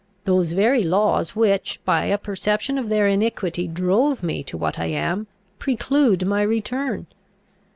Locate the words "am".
4.87-5.27